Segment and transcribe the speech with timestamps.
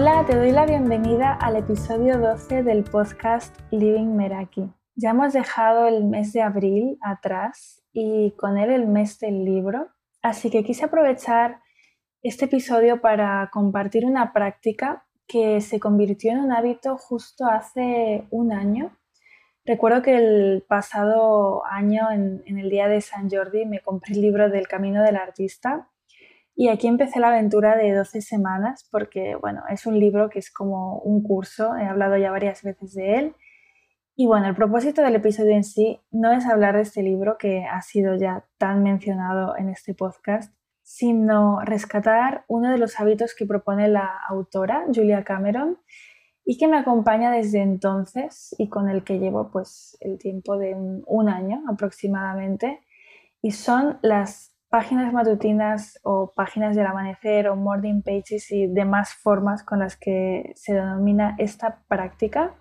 [0.00, 4.72] Hola, te doy la bienvenida al episodio 12 del podcast Living Meraki.
[4.94, 9.88] Ya hemos dejado el mes de abril atrás y con él el mes del libro,
[10.22, 11.62] así que quise aprovechar
[12.22, 18.52] este episodio para compartir una práctica que se convirtió en un hábito justo hace un
[18.52, 18.96] año.
[19.64, 24.48] Recuerdo que el pasado año, en, el día de San Jordi, me compré el libro
[24.48, 25.88] del Camino del Artista
[26.60, 30.50] y aquí empecé la aventura de 12 semanas porque, bueno, es un libro que es
[30.50, 33.36] como un curso, he hablado ya varias veces de él.
[34.16, 37.64] Y bueno, el propósito del episodio en sí no es hablar de este libro que
[37.64, 40.52] ha sido ya tan mencionado en este podcast,
[40.82, 45.78] sino rescatar uno de los hábitos que propone la autora, Julia Cameron,
[46.44, 50.74] y que me acompaña desde entonces y con el que llevo pues el tiempo de
[50.74, 52.80] un, año aproximadamente,
[53.40, 59.62] y son las páginas matutinas o páginas del amanecer o morning pages y demás formas
[59.62, 62.54] con las que se denomina esta práctica,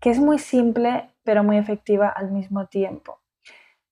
[0.00, 3.20] que es muy simple pero muy efectiva al mismo tiempo.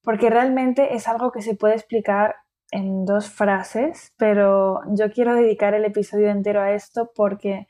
[0.02, 2.36] Porque realmente es algo que se puede explicar
[2.70, 7.66] en dos frases, pero yo quiero dedicar el episodio entero a esto porque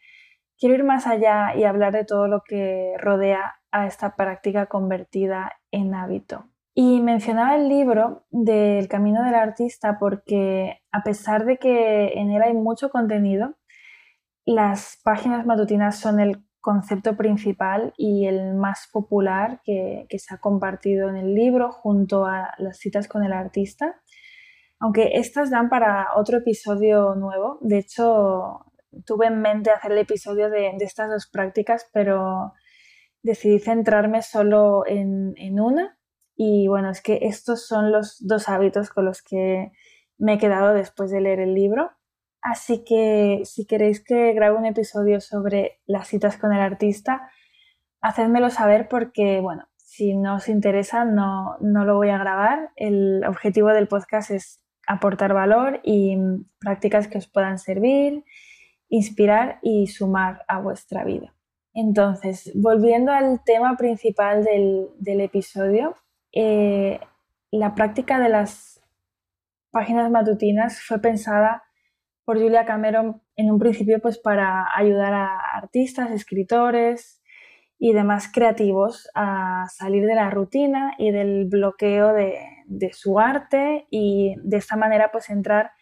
[0.58, 5.52] quiero ir más allá y hablar de todo lo que rodea a esta práctica convertida
[5.70, 6.53] en hábito.
[6.74, 12.42] Y mencionaba el libro del Camino del Artista porque a pesar de que en él
[12.42, 13.56] hay mucho contenido,
[14.44, 21.08] las páginas matutinas son el concepto principal y el más popular que, se ha compartido
[21.08, 24.00] en el libro junto a las citas con el artista
[24.84, 27.58] aunque estas dan para otro episodio nuevo.
[27.62, 28.66] De hecho,
[29.06, 32.52] tuve en mente hacer el episodio de, estas dos prácticas, pero
[33.22, 35.93] decidí centrarme solo en, una.
[36.36, 39.72] Y bueno, es que estos son los dos hábitos con los que
[40.18, 41.90] me he quedado después de leer el libro.
[42.42, 47.30] Así que si queréis que grabe un episodio sobre las citas con el artista,
[48.00, 52.70] hacedmelo saber porque, bueno, si no os interesa, no, no lo voy a grabar.
[52.76, 56.16] El objetivo del podcast es aportar valor y
[56.58, 58.24] prácticas que os puedan servir,
[58.88, 61.34] inspirar y sumar a vuestra vida.
[61.74, 65.96] Entonces, volviendo al tema principal del, episodio,
[66.34, 67.00] eh,
[67.50, 68.80] la práctica de las
[69.70, 71.62] páginas matutinas fue pensada
[72.24, 77.22] por Julia Cameron en un principio pues para ayudar a artistas, escritores,
[77.78, 82.38] y demás creativos a salir de la rutina y del bloqueo de,
[82.92, 85.72] su arte y de esta manera pues entrar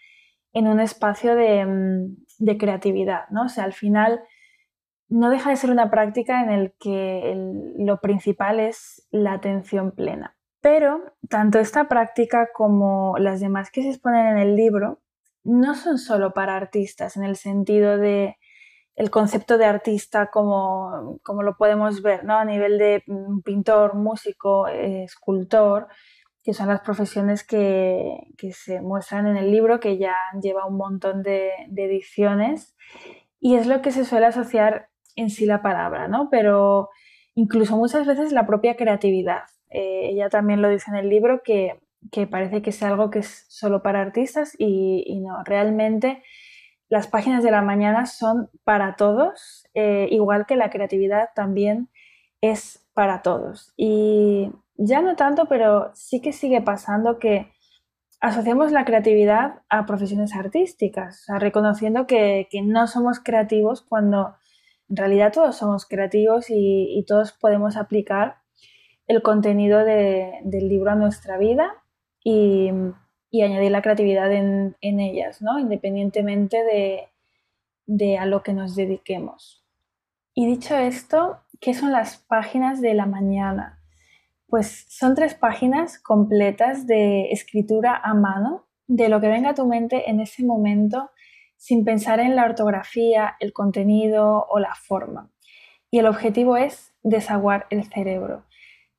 [0.53, 3.45] en un espacio de, mm, creatividad, ¿no?
[3.45, 4.21] O sea, al final
[5.09, 7.35] no deja de ser una práctica en el que
[7.79, 10.37] lo principal es la atención plena.
[10.63, 15.01] Pero tanto esta práctica como las demás que se exponen en el libro
[15.45, 18.37] no son solo para artistas en el sentido de
[18.95, 22.37] el concepto de artista como, lo podemos ver, ¿no?
[22.39, 23.03] A nivel de
[23.45, 25.89] pintor, músico, escultor,
[26.43, 28.19] que son las profesiones que,
[28.53, 32.77] se muestran en el libro, que ya lleva un montón de, ediciones,
[33.41, 36.29] y es lo que se suele asociar en sí la palabra, ¿no?
[36.31, 36.91] Pero
[37.35, 39.45] incluso muchas veces la propia creatividad.
[39.73, 41.81] Eh, ella también lo dice en el libro que,
[42.31, 46.23] parece que es algo que es solo para artistas y, y no, realmente
[46.93, 51.89] las páginas de la mañana son para todos, eh, igual que la creatividad también
[52.43, 53.73] es para todos.
[53.79, 57.51] Y ya no tanto, pero sí que sigue pasando que
[58.21, 64.35] asociamos la creatividad a profesiones artísticas, reconociendo que, no somos creativos cuando
[64.91, 68.42] en realidad todos somos creativos y, todos podemos aplicar
[69.13, 71.75] el contenido del libro a nuestra vida
[72.25, 72.71] y,
[73.31, 75.59] y añadir la creatividad en, ellas, ¿no?
[75.59, 77.09] independientemente de,
[77.87, 79.65] de a lo que nos dediquemos.
[80.35, 83.81] Y dicho esto, ¿qué son las páginas de la mañana?
[84.47, 89.67] Pues son tres páginas completas de escritura a mano, de lo que venga a tu
[89.67, 91.11] mente en ese momento,
[91.57, 95.31] sin pensar en la ortografía, el contenido o la forma.
[95.91, 98.45] Y el objetivo es desaguar el cerebro.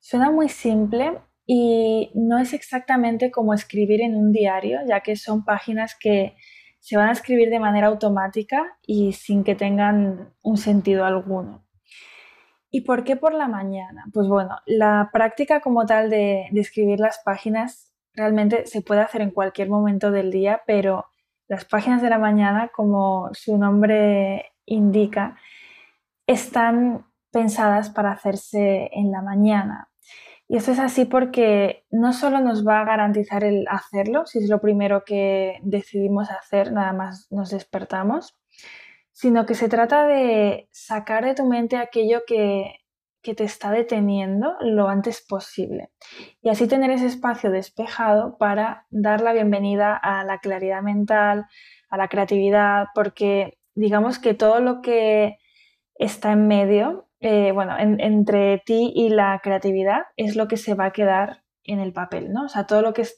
[0.06, 5.46] Suena muy simple y no es exactamente como escribir en un diario, ya que son
[5.46, 6.36] páginas que
[6.78, 11.64] se van a escribir de manera automática y sin que tengan un sentido alguno.
[12.70, 14.04] ¿Y por qué por la mañana?
[14.12, 19.30] Pues bueno, la práctica como tal de, escribir las páginas realmente se puede hacer en
[19.30, 21.06] cualquier momento del día, pero
[21.48, 25.38] las páginas de la mañana, como su nombre indica,
[26.26, 29.88] están pensadas para hacerse en la mañana.
[30.48, 34.50] Y esto es así porque no solo nos va a garantizar el hacerlo, si es
[34.50, 38.36] lo primero que decidimos hacer, nada más nos despertamos,
[39.12, 42.84] sino que se trata de sacar de tu mente aquello que,
[43.24, 45.90] que te está deteniendo lo antes posible.
[46.42, 51.46] Y así tener ese espacio despejado para dar la bienvenida a la claridad mental,
[51.88, 55.38] a la creatividad, porque digamos que todo lo que
[55.94, 60.84] está en medio, eh, bueno, entre ti y la creatividad es lo que se va
[60.84, 62.44] a quedar en el papel, ¿no?
[62.44, 63.08] O sea, todo lo que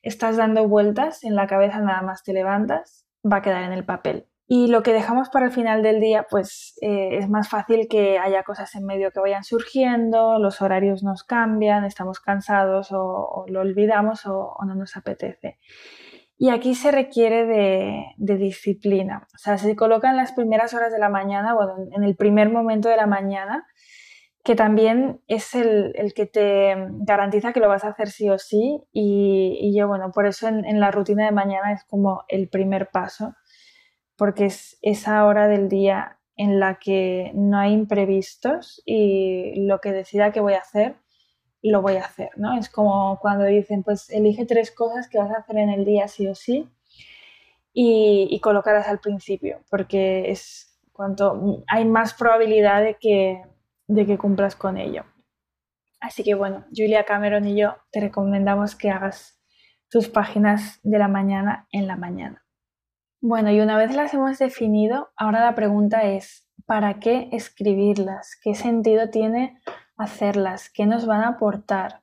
[0.00, 3.84] estás dando vueltas en la cabeza nada más te levantas, va a quedar en el
[3.84, 4.26] papel.
[4.46, 8.18] Y lo que dejamos para el final del día, pues eh, es más fácil que
[8.18, 13.60] haya cosas en medio que vayan surgiendo, los horarios nos cambian, estamos cansados o, lo
[13.60, 15.58] olvidamos o, no nos apetece.
[16.40, 19.28] Y aquí se requiere de, disciplina.
[19.34, 22.48] O sea, se coloca en las primeras horas de la mañana, bueno, en el primer
[22.48, 23.66] momento de la mañana,
[24.42, 28.80] que también es el, que te garantiza que lo vas a hacer sí o sí.
[28.90, 33.34] Y, yo, bueno, por eso en la rutina de mañana es como el primer paso
[34.20, 39.92] porque es esa hora del día en la que no hay imprevistos y lo que
[39.92, 40.96] decida que voy a hacer,
[41.62, 42.56] lo voy a hacer, ¿no?
[42.56, 46.08] Es como cuando dicen, pues elige tres cosas que vas a hacer en el día
[46.08, 46.68] sí o sí
[47.72, 53.42] y, colocarlas al principio, porque es cuanto hay más probabilidad de que,
[53.86, 55.04] de que cumplas con ello.
[56.00, 59.38] Así que bueno, Julia Cameron y yo te recomendamos que hagas
[59.90, 62.44] tus páginas de la mañana en la mañana.
[63.20, 68.38] Bueno, y una vez las hemos definido, ahora la pregunta es, ¿para qué escribirlas?
[68.42, 69.60] ¿Qué sentido tiene
[70.00, 70.70] hacerlas?
[70.70, 72.02] ¿Qué nos van a aportar?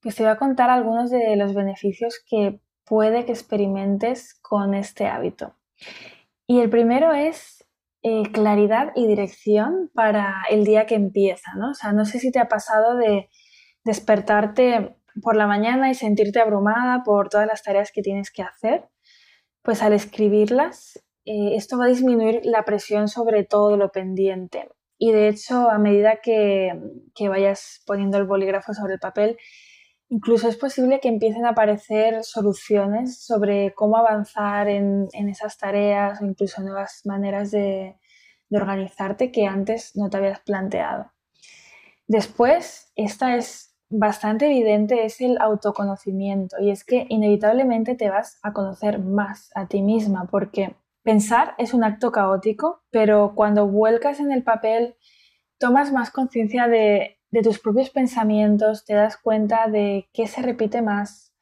[0.00, 5.06] Pues te voy a contar algunos de los beneficios que puede que experimentes con este
[5.06, 5.54] hábito.
[6.46, 7.64] Y el primero es
[8.02, 11.70] eh, claridad y dirección para el día que empieza, ¿no?
[11.70, 13.28] O sea, no sé si te ha pasado de
[13.84, 18.88] despertarte por la mañana y sentirte abrumada por todas las tareas que tienes que hacer
[19.62, 24.68] pues al escribirlas, eh, esto va a disminuir la presión sobre todo lo pendiente.
[25.04, 26.78] Y de hecho, a medida que,
[27.28, 29.36] vayas poniendo el bolígrafo sobre el papel,
[30.08, 36.24] incluso es posible que empiecen a aparecer soluciones sobre cómo avanzar en, esas tareas o
[36.24, 37.96] incluso nuevas maneras de,
[38.48, 41.10] de organizarte que antes no te habías planteado.
[42.06, 48.52] Después, esta es bastante evidente es el autoconocimiento y es que inevitablemente te vas a
[48.52, 54.32] conocer más a ti misma porque pensar es un acto caótico, pero cuando vuelcas en
[54.32, 54.96] el papel
[55.58, 61.34] tomas más conciencia de, tus propios pensamientos, te das cuenta de qué se repite más,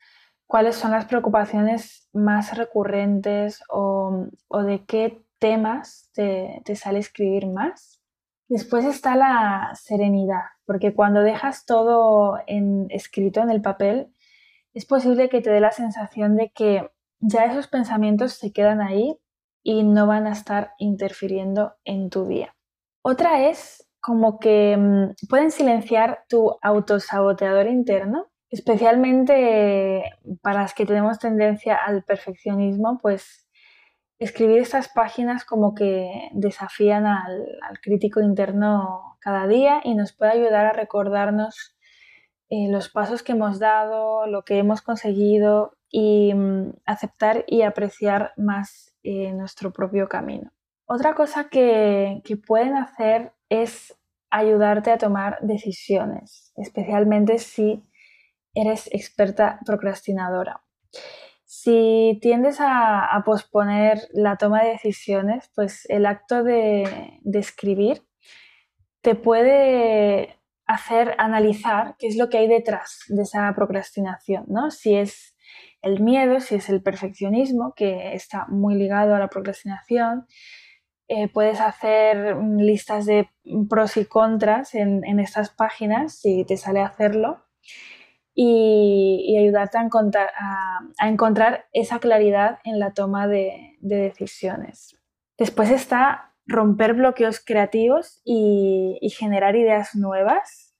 [0.47, 4.27] cuáles son las preocupaciones más recurrentes o,
[4.65, 8.01] de qué temas te, te sale escribir más.
[8.49, 12.39] Después está la serenidad, porque cuando dejas todo
[12.89, 14.12] escrito en el papel,
[14.75, 16.91] es posible que te dé la sensación de que
[17.21, 19.19] ya esos pensamientos se quedan ahí
[19.62, 22.55] y no van a estar interfiriendo en tu día.
[23.03, 30.03] Otra es como que mm, pueden silenciar tu autosaboteador interno, especialmente
[30.43, 33.47] para las que tenemos tendencia al perfeccionismo, pues
[34.19, 37.47] escribir estas páginas como que desafían al,
[37.83, 41.76] crítico interno cada día y nos puede ayudar a recordarnos
[42.50, 48.33] eh, los pasos que hemos dado, lo que hemos conseguido y mm, aceptar y apreciar
[48.37, 50.52] más eh, nuestro propio camino.
[50.87, 53.97] Otra cosa que, que pueden hacer es
[54.30, 57.83] ayudarte a tomar decisiones, especialmente si
[58.54, 60.62] eres experta procrastinadora.
[61.45, 68.07] Si tiendes a, posponer la toma de decisiones, pues el acto de, escribir
[69.00, 74.71] te puede hacer analizar qué es lo que hay detrás de esa procrastinación, ¿no?
[74.71, 75.35] Si es
[75.83, 80.27] el miedo, si es el perfeccionismo, que está muy ligado a la procrastinación.
[81.09, 83.29] Eh, puedes hacer listas de
[83.69, 87.45] pros y contras en, estas páginas si te sale hacerlo
[88.35, 94.97] y, ayudarte a encontrar, esa claridad en la toma de, decisiones.
[95.37, 100.77] Después está romper bloqueos creativos y, generar ideas nuevas.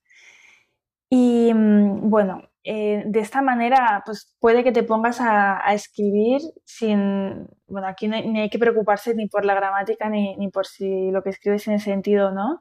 [1.09, 7.47] Y mm, bueno, eh, de esta manera, pues puede que te pongas a, escribir sin,
[7.67, 11.09] bueno, aquí no ni hay que preocuparse ni por la gramática ni, ni, por si
[11.11, 12.59] lo que escribes tiene sentido o no,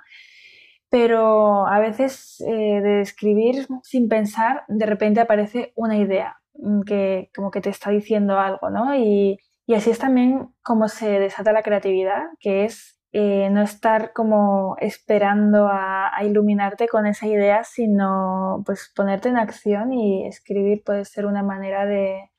[0.91, 7.31] pero a veces eh, de escribir sin pensar, de repente aparece una idea mm, que
[7.35, 8.95] como que te está diciendo algo, ¿no?
[8.97, 9.39] Y,
[9.75, 15.69] así es también como se desata la creatividad, que es eh, no estar como esperando
[15.69, 21.43] a, iluminarte con esa idea, sino pues ponerte en acción y escribir puede ser una
[21.43, 22.31] manera de,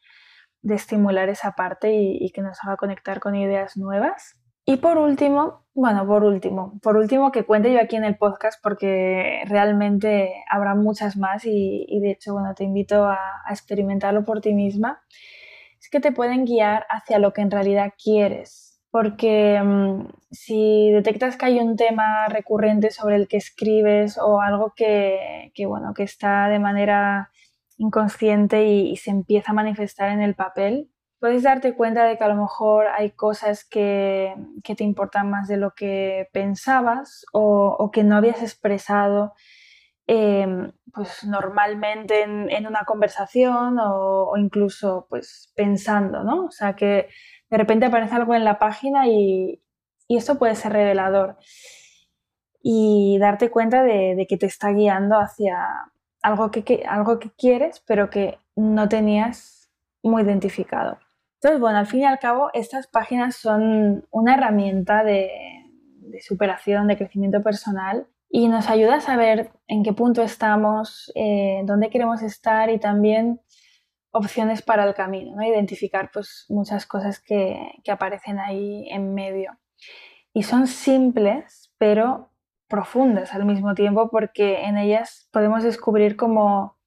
[0.63, 4.37] estimular esa parte y, que nos haga conectar con ideas nuevas.
[4.63, 8.61] Y por último, bueno, por último, por último que cuente yo aquí en el podcast
[8.63, 13.17] porque realmente habrá muchas más y, de hecho, bueno, te invito a,
[13.49, 15.01] experimentarlo por ti misma,
[15.81, 18.70] es que te pueden guiar hacia lo que en realidad quieres.
[18.91, 24.73] Porque mm, si detectas que hay un tema recurrente sobre el que escribes o algo
[24.75, 27.31] que, bueno, que está de manera
[27.77, 32.27] inconsciente y se empieza a manifestar en el papel, puedes darte cuenta de que a
[32.27, 34.33] lo mejor hay cosas que,
[34.63, 39.33] te importan más de lo que pensabas o, que no habías expresado
[40.07, 46.45] em, pues normalmente en, una conversación o, incluso pues pensando, ¿no?
[46.45, 47.07] O sea que
[47.51, 49.61] de repente aparece algo en la página y,
[50.07, 51.37] y esto puede ser revelador
[52.63, 55.67] y darte cuenta de, que te está guiando hacia
[56.21, 59.69] algo que, algo que quieres pero que no tenías
[60.03, 60.97] muy identificado.
[61.35, 65.29] Entonces, bueno, al fin y al cabo, estas páginas son una herramienta de,
[66.19, 71.89] superación, de crecimiento personal y nos ayuda a saber en qué punto estamos, eh, dónde
[71.89, 73.41] queremos estar y también
[74.11, 75.43] opciones para el camino, ¿no?
[75.43, 79.57] identificar pues, muchas cosas que, que aparecen ahí en medio.
[80.33, 82.31] Y son simples, pero
[82.67, 86.77] profundas al mismo tiempo porque en ellas podemos descubrir como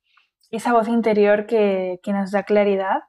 [0.51, 3.03] esa voz interior que, que nos da claridad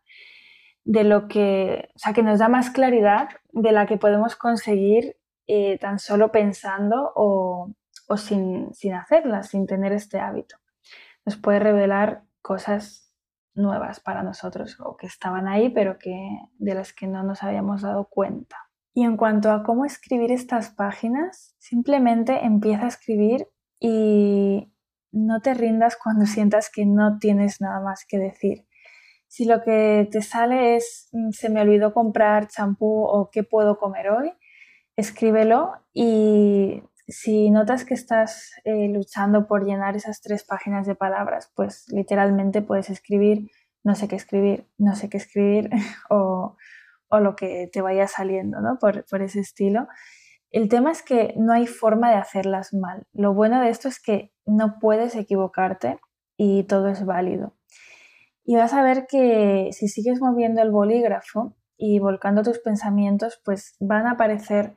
[0.83, 5.17] de lo que, o sea, que nos da más claridad de la que podemos conseguir
[5.47, 7.71] eh, tan solo pensando o,
[8.17, 10.57] sin, sin hacerla, sin tener este hábito.
[11.25, 13.04] Nos puede revelar cosas
[13.55, 16.15] nuevas para nosotros o que estaban ahí pero que,
[16.57, 18.57] de las que no nos habíamos dado cuenta.
[18.93, 23.47] Y en cuanto a cómo escribir estas páginas, simplemente empieza a escribir
[23.79, 24.71] y
[25.11, 28.65] no te rindas cuando sientas que no tienes nada más que decir.
[29.27, 33.77] Si lo que te sale es mm, se me olvidó comprar champú o qué puedo
[33.77, 34.31] comer hoy,
[34.95, 41.51] escríbelo y si notas que estás eh, luchando por llenar esas tres páginas de palabras,
[41.55, 43.49] pues literalmente puedes escribir
[43.85, 45.69] no sé qué escribir, no sé qué escribir
[46.09, 46.57] o,
[47.11, 48.77] lo que te vaya saliendo ¿no?
[48.77, 49.87] por, por ese estilo.
[50.51, 53.07] El tema es que no hay forma de hacerlas mal.
[53.13, 55.97] Lo bueno de esto es que no puedes equivocarte
[56.35, 57.55] y todo es válido.
[58.43, 63.77] Y vas a ver que si sigues moviendo el bolígrafo y volcando tus pensamientos, pues
[63.79, 64.75] van a aparecer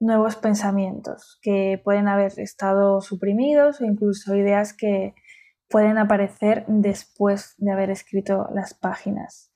[0.00, 5.14] nuevos pensamientos que pueden haber estado suprimidos o incluso ideas que
[5.68, 9.52] pueden aparecer después de haber escrito las páginas.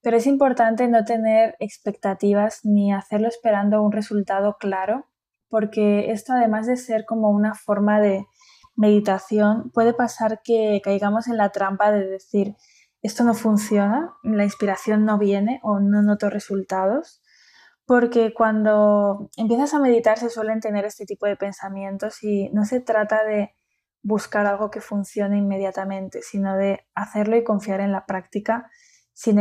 [0.00, 5.06] Pero es importante no tener expectativas ni hacerlo esperando un resultado claro,
[5.48, 8.26] porque esto además de ser como una forma de
[8.74, 12.56] meditación, puede pasar que caigamos en la trampa de decir,
[13.02, 17.21] esto no funciona, la inspiración no viene o no noto resultados,
[17.86, 22.80] porque cuando empiezas a meditar se suelen tener este tipo de pensamientos y no se
[22.80, 23.54] trata de
[24.02, 28.70] buscar algo que funcione inmediatamente, sino de hacerlo y confiar en la práctica
[29.12, 29.38] sin,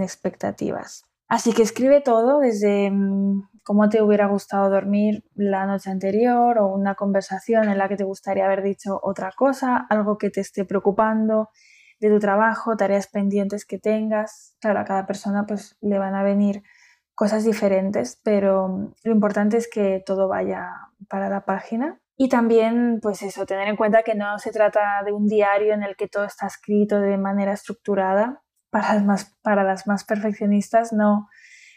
[0.00, 1.04] expectativas.
[1.28, 6.68] Así que escribe todo desde mm, cómo te hubiera gustado dormir la noche anterior o
[6.68, 10.64] una conversación en la que te gustaría haber dicho otra cosa, algo que te esté
[10.64, 11.50] preocupando,
[12.00, 14.56] de tu trabajo, tareas pendientes que tengas.
[14.60, 16.62] Claro, a cada persona pues le van a venir
[17.22, 20.72] cosas diferentes, pero lo importante es que todo vaya
[21.08, 22.00] para la página.
[22.16, 25.84] Y también, pues eso, tener en cuenta que no se trata de un diario en
[25.84, 28.42] el que todo está escrito de manera estructurada.
[28.70, 31.28] Para las más, para las más perfeccionistas no,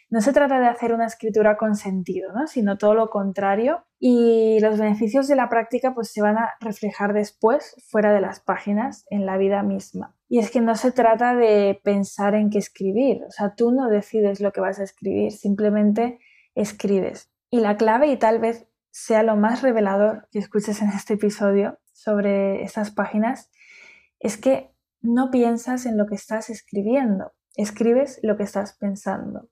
[0.10, 2.48] no se trata de hacer una escritura con sentido, ¿no?
[2.48, 3.86] sino todo lo contrario.
[4.00, 8.40] Y los beneficios de la práctica pues, se van a reflejar después fuera de las
[8.40, 10.15] páginas, en la vida misma.
[10.28, 13.90] Y es que no se trata de pensar en qué escribir, o sea, tú no
[13.90, 16.20] decides lo que vas a escribir, simplemente
[16.56, 17.30] escribes.
[17.52, 21.80] Y la clave, y tal vez sea lo más revelador que escuches en este episodio
[21.94, 23.52] sobre estas páginas,
[24.20, 29.50] es que no piensas en lo que estás escribiendo, escribes lo que estás pensando.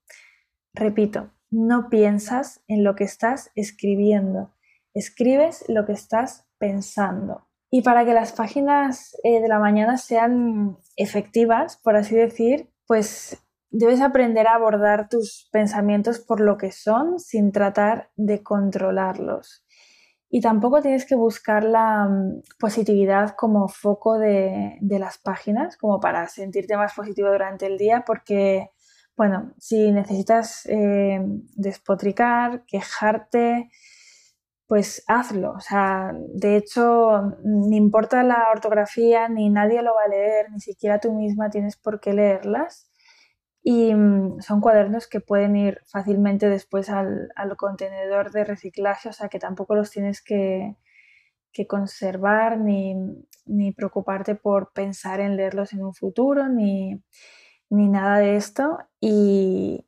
[0.74, 4.56] Repito, no piensas en lo que estás escribiendo,
[4.94, 7.48] escribes lo que estás pensando.
[7.76, 13.44] Y para que las páginas eh, de la mañana sean efectivas, por así decir, pues
[13.72, 19.66] debes aprender a abordar tus pensamientos por lo que son sin tratar de controlarlos.
[20.30, 26.00] Y tampoco tienes que buscar la mm, positividad como foco de, de las páginas, como
[26.00, 28.70] para sentirte más positivo durante el día, porque
[29.18, 31.20] bueno, si necesitas eh,
[31.56, 33.72] despotricar, quejarte,
[34.68, 35.52] pues hazlo.
[35.52, 40.60] O sea, de hecho, ni importa la ortografía, ni nadie lo va a leer, ni
[40.60, 42.90] siquiera tú misma tienes por qué leerlas.
[43.64, 49.30] y mm, son cuadernos que pueden ir fácilmente después al, contenedor de reciclaje, o sea
[49.30, 50.76] que tampoco los tienes que,
[51.68, 52.96] conservar ni,
[53.76, 57.02] preocuparte por pensar en leerlos en un futuro ni,
[57.70, 58.80] nada de esto.
[59.00, 59.88] Y,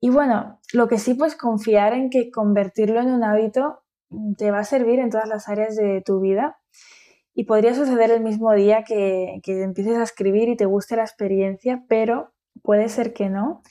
[0.00, 3.81] y, bueno, lo que sí, pues confiar en que convertirlo en un hábito
[4.36, 6.58] te va a servir en todas las áreas de tu vida.
[7.34, 11.02] Y podría suceder el mismo día que, que empieces a escribir y te guste la
[11.02, 13.62] experiencia, pero puede ser que no,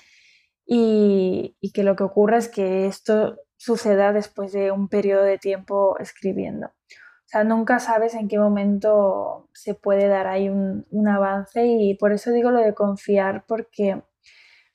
[0.74, 5.98] y, que lo que ocurra es que esto suceda después de un periodo de tiempo
[6.00, 6.68] escribiendo.
[6.68, 11.96] O sea, nunca sabes en qué momento se puede dar ahí un, un, avance y
[11.96, 14.02] por eso digo lo de confiar, porque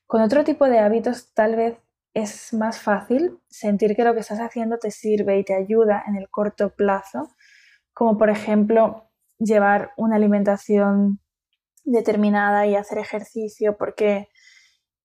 [0.07, 1.79] con otro tipo de hábitos tal vez
[2.17, 6.17] es más fácil sentir que lo que estás haciendo te sirve y te ayuda en
[6.17, 7.29] el corto plazo,
[7.93, 11.21] como por ejemplo llevar una alimentación
[11.85, 14.31] determinada y hacer ejercicio porque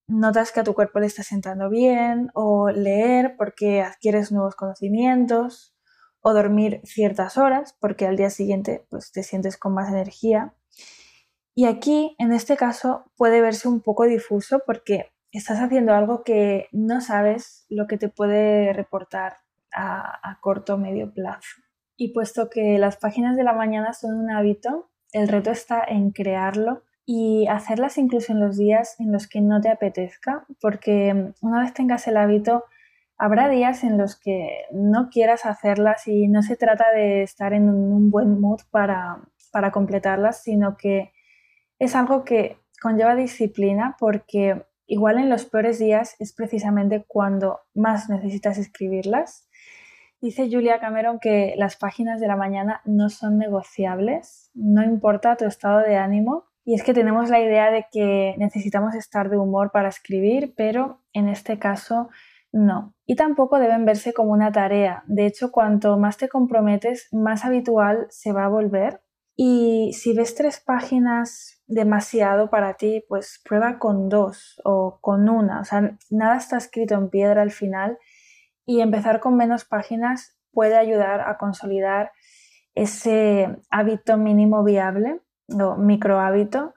[0.08, 5.76] notas que a tu cuerpo le está sentando bien, o leer porque adquieres nuevos conocimientos,
[6.22, 10.54] o dormir ciertas horas porque al día siguiente pues, te sientes con más energía.
[11.54, 16.68] Y aquí, en este caso, puede verse un poco difuso porque estás haciendo algo que
[16.72, 19.38] no sabes lo que te puede reportar
[19.74, 21.62] a, corto o medio plazo.
[21.96, 26.12] Y puesto que las páginas de la mañana son un hábito, el reto está en
[26.12, 31.62] crearlo y hacerlas incluso en los días en los que no te apetezca, porque una
[31.62, 32.66] vez tengas el hábito,
[33.18, 37.70] habrá días en los que no quieras hacerlas y no se trata de estar en
[37.70, 39.22] un buen mood para,
[39.52, 41.12] para completarlas, sino que
[41.78, 48.10] es algo que conlleva disciplina porque igual en los peores días es precisamente cuando más
[48.10, 49.48] necesitas escribirlas
[50.22, 55.46] Dice Julia Cameron que las páginas de la mañana no son negociables, no importa tu
[55.46, 56.46] estado de ánimo.
[56.64, 61.02] Y es que tenemos la idea de que necesitamos estar de humor para escribir, pero
[61.12, 62.10] en este caso
[62.52, 62.94] no.
[63.08, 65.04] Y tampoco deben verse como una tarea.
[65.08, 69.02] De hecho, cuanto más te comprometes, más habitual se va a volver.
[69.36, 75.62] Y si ves tres páginas demasiado para ti, pues prueba con dos o con una.
[75.62, 77.98] O sea, nada está escrito en piedra al final
[78.66, 82.12] y empezar con menos páginas puede ayudar a consolidar
[82.76, 86.74] ese hábito mínimo viable o micro hábito.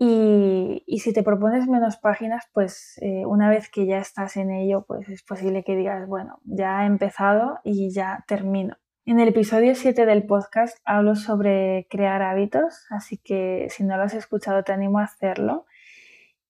[0.00, 4.84] Y, si te propones menos páginas, pues eh, una vez que ya estás en ello,
[4.86, 8.76] pues es posible que digas, bueno, ya he empezado y ya termino.
[9.08, 14.02] En el episodio 7 del podcast hablo sobre crear hábitos, así que si no lo
[14.02, 15.64] has escuchado te animo a hacerlo.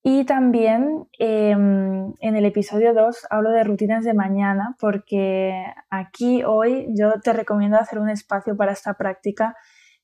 [0.02, 5.54] Y también em, en el episodio 2 hablo de rutinas de mañana porque
[5.88, 9.54] aquí hoy yo te recomiendo hacer un espacio para esta práctica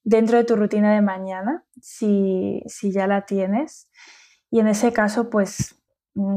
[0.04, 3.90] dentro de tu rutina de mañana, si, ya la tienes.
[4.48, 5.82] Y en ese caso, pues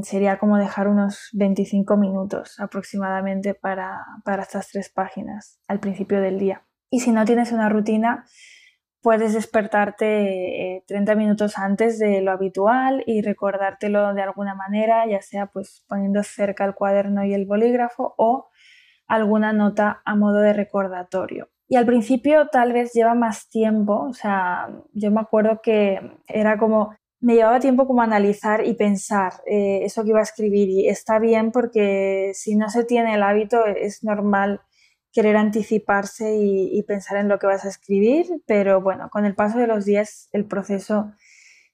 [0.04, 6.40] sería como dejar unos 25 minutos aproximadamente para, para estas tres páginas al principio del
[6.40, 6.66] día.
[6.90, 8.26] Y si no tienes una rutina,
[9.02, 15.22] puedes despertarte 30 eh, minutos antes de lo habitual y recordártelo de alguna manera, ya
[15.22, 18.50] sea pues poniendo cerca el cuaderno y el bolígrafo o
[19.08, 21.50] alguna nota a modo de recordatorio.
[21.70, 26.58] Y al principio tal vez lleva más tiempo, o sea, yo me acuerdo que era
[26.58, 30.88] como, me llevaba tiempo como analizar y pensar eh, eso que iba a escribir y
[30.88, 34.62] está bien porque si no se tiene el hábito es normal
[35.18, 39.58] querer anticiparse y, pensar en lo que vas a escribir, pero bueno, con el paso
[39.58, 41.12] de los días el proceso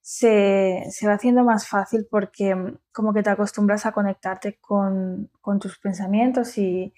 [0.02, 5.30] se, va haciendo más fácil porque mm, como que te acostumbras a conectarte con,
[5.60, 6.94] tus pensamientos y,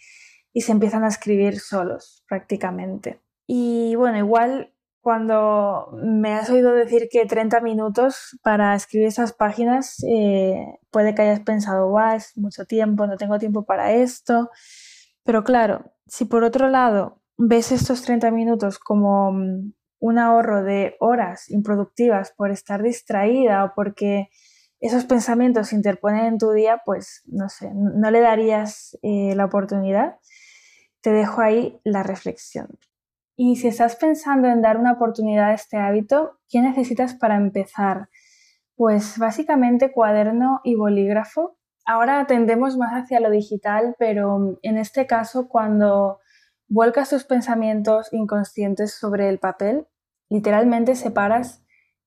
[0.53, 3.21] se empiezan a escribir solos prácticamente.
[3.47, 4.74] Y bueno, igual
[5.05, 11.21] cuando me has oído decir que 30 minutos para escribir esas páginas, eh, puede que
[11.21, 14.49] hayas pensado, guau, es mucho tiempo, no tengo tiempo para esto.
[15.23, 20.95] Pero claro, si por otro lado ves estos 30 minutos como mm, un ahorro de
[20.99, 24.29] horas improductivas por estar distraída o porque
[24.79, 29.45] esos pensamientos se interponen en tu día, pues no sé, no le darías eh, la
[29.45, 30.17] oportunidad.
[31.01, 32.79] Te dejo ahí la reflexión.
[33.35, 38.09] Y si estás pensando en dar una oportunidad a este hábito, ¿qué necesitas para empezar?
[38.75, 45.47] Pues básicamente cuaderno y bolígrafo ahora tendemos más hacia lo digital, pero en este caso
[45.47, 46.19] cuando
[46.67, 49.87] vuelcas tus pensamientos inconscientes sobre el papel,
[50.29, 51.63] literalmente separas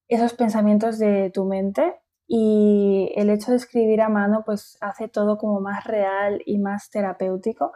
[0.09, 1.95] esos pensamientos de tu mente
[2.27, 6.91] y el hecho de escribir a mano pues hace todo como más real y más
[6.91, 7.73] terapéutico.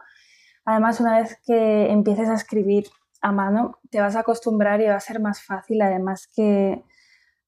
[0.65, 2.85] Además, una vez que empieces a escribir
[3.23, 6.83] a mano, te vas a acostumbrar y va a ser más fácil, además que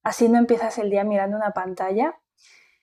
[0.05, 2.15] así no empiezas el día mirando una pantalla,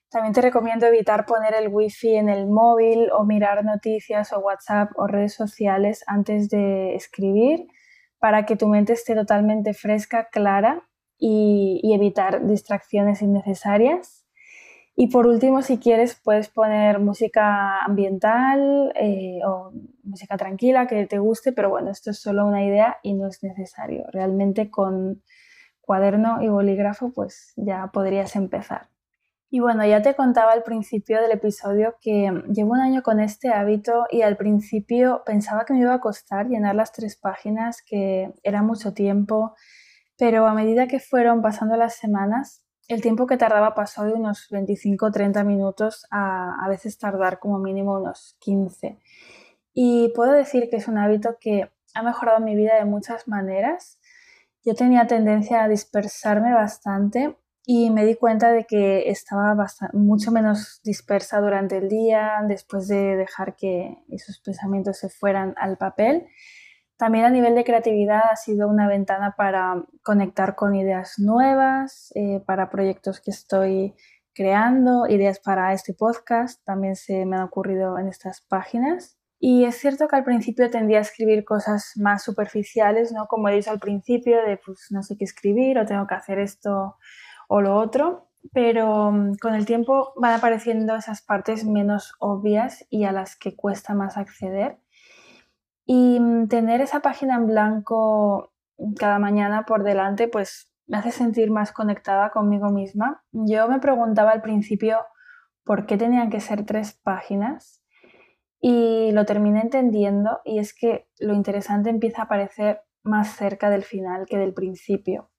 [0.09, 4.91] También te recomiendo evitar poner el wifi en el móvil o mirar noticias o WhatsApp
[4.97, 7.67] o redes sociales antes de escribir
[8.19, 14.20] para que tu mente esté totalmente fresca, clara y, evitar distracciones innecesarias.
[15.01, 19.71] Y por último, si quieres, puedes poner música ambiental eh, o
[20.03, 23.41] música tranquila que te guste, pero bueno, esto es solo una idea y no es
[23.41, 24.05] necesario.
[24.11, 25.23] Realmente con
[25.79, 28.89] cuaderno y bolígrafo, pues ya podrías empezar.
[29.49, 33.49] Y bueno, ya te contaba al principio del episodio que llevo un año con este
[33.49, 38.31] hábito y al principio pensaba que me iba a costar llenar las tres páginas, que
[38.43, 39.55] era mucho tiempo,
[40.15, 44.47] pero a medida que fueron pasando las semanas, el tiempo que tardaba pasó de unos
[44.49, 48.99] 25 o 30 minutos a a veces tardar como mínimo unos 15.
[49.73, 53.99] Y puedo decir que es un hábito que ha mejorado mi vida de muchas maneras.
[54.63, 59.55] Yo tenía tendencia a dispersarme bastante y me di cuenta de que estaba
[59.93, 65.77] mucho menos dispersa durante el día después de dejar que esos pensamientos se fueran al
[65.77, 66.27] papel.
[67.01, 72.43] También a nivel de creatividad ha sido una ventana para conectar con ideas nuevas, eh,
[72.45, 73.95] para proyectos que estoy
[74.35, 79.17] creando, ideas para este podcast, también se me han ocurrido en estas páginas.
[79.39, 83.25] Y es cierto que al principio tendía a escribir cosas más superficiales, ¿no?
[83.25, 86.37] Como he dicho al principio, de pues no sé qué escribir o tengo que hacer
[86.37, 86.97] esto
[87.47, 93.05] o lo otro, pero mm, con el tiempo van apareciendo esas partes menos obvias y
[93.05, 94.77] a las que cuesta más acceder.
[95.93, 98.53] Y mm, tener esa página en blanco
[98.97, 103.25] cada mañana por delante, pues me hace sentir más conectada conmigo misma.
[103.33, 104.99] Yo me preguntaba al principio
[105.65, 107.83] por qué tenían que ser tres páginas
[108.61, 113.83] y lo terminé entendiendo y es que lo interesante empieza a aparecer más cerca del
[113.83, 115.29] final que del principio.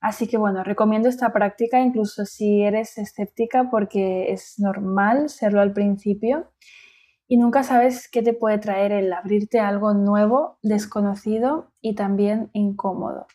[0.00, 5.74] Así que bueno, recomiendo esta práctica incluso si eres escéptica porque es normal serlo al
[5.74, 6.50] principio
[7.28, 13.26] y nunca sabes qué te puede traer el abrirte algo nuevo, desconocido y también incómodo.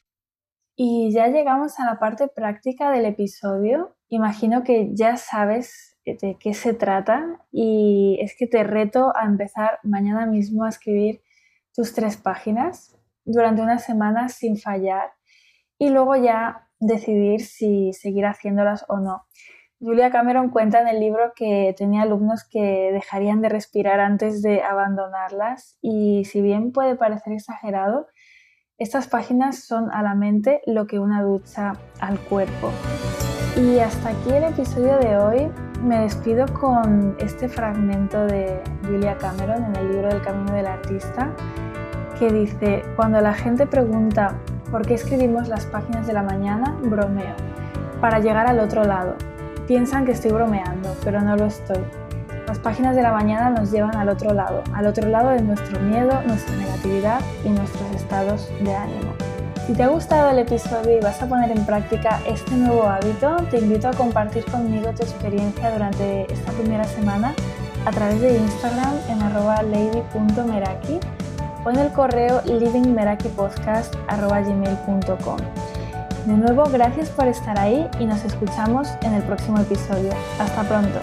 [0.75, 3.95] Y ya llegamos a la parte práctica del episodio.
[4.07, 9.79] Imagino que ya sabes de qué se trata y es que te reto a empezar
[9.83, 11.21] mañana mismo a escribir
[11.73, 15.11] tus tres páginas durante una semana sin fallar
[15.77, 19.25] y luego ya decidir si seguir haciéndolas o no.
[19.81, 24.61] Julia Cameron cuenta en el libro que tenía alumnos que dejarían de respirar antes de
[24.61, 28.07] abandonarlas y si bien puede parecer exagerado,
[28.77, 32.69] estas páginas son a la mente lo que una ducha al cuerpo.
[33.57, 35.51] Y hasta aquí el episodio de hoy.
[35.81, 41.33] Me despido con este fragmento de Julia Cameron en el libro del Camino del Artista
[42.19, 44.39] que dice, cuando la gente pregunta
[44.71, 46.77] ¿Por qué escribimos las páginas de la mañana?
[46.81, 47.35] Bromeo.
[47.99, 49.15] Para llegar al otro lado.
[49.67, 51.83] Piensan que estoy bromeando, pero no lo estoy.
[52.47, 55.79] Las páginas de la mañana nos llevan al otro lado, al otro lado de nuestro
[55.79, 59.13] miedo, nuestra negatividad y nuestros estados de ánimo.
[59.67, 63.37] Si te ha gustado el episodio y vas a poner en práctica este nuevo hábito,
[63.51, 67.35] te invito a compartir conmigo tu experiencia durante esta primera semana
[67.85, 69.19] a través de Instagram en
[69.71, 70.99] lady.meraki
[71.63, 75.37] o en el correo livingmerakipodcast.gmail.com.
[76.25, 80.11] De nuevo, gracias por estar ahí y nos escuchamos en el próximo episodio.
[80.39, 80.99] Hasta pronto.